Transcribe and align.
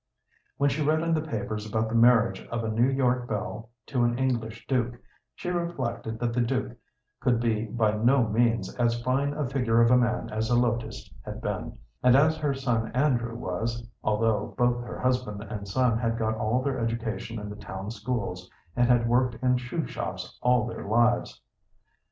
When 0.57 0.71
she 0.71 0.81
read 0.83 1.01
in 1.03 1.13
the 1.13 1.21
papers 1.21 1.63
about 1.69 1.87
the 1.87 1.93
marriage 1.93 2.43
of 2.47 2.63
a 2.63 2.69
New 2.71 2.89
York 2.89 3.27
belle 3.29 3.69
to 3.85 4.03
an 4.03 4.17
English 4.17 4.65
duke, 4.65 4.95
she 5.35 5.49
reflected 5.51 6.17
that 6.17 6.33
the 6.33 6.41
duke 6.41 6.75
could 7.19 7.39
be 7.39 7.65
by 7.65 7.91
no 7.95 8.27
means 8.27 8.73
as 8.77 8.99
fine 9.03 9.31
a 9.35 9.47
figure 9.47 9.79
of 9.79 9.91
a 9.91 9.97
man 9.97 10.31
as 10.31 10.47
Zelotes 10.47 11.07
had 11.23 11.39
been, 11.39 11.77
and 12.01 12.15
as 12.15 12.35
her 12.37 12.55
son 12.55 12.91
Andrew 12.93 13.35
was, 13.35 13.87
although 14.03 14.55
both 14.57 14.83
her 14.83 14.99
husband 14.99 15.43
and 15.43 15.67
son 15.67 15.99
had 15.99 16.17
got 16.17 16.33
all 16.35 16.63
their 16.63 16.79
education 16.79 17.39
in 17.39 17.47
the 17.51 17.55
town 17.55 17.91
schools, 17.91 18.49
and 18.75 18.87
had 18.87 19.07
worked 19.07 19.35
in 19.43 19.57
shoe 19.57 19.85
shops 19.85 20.39
all 20.41 20.65
their 20.65 20.83
lives. 20.83 21.43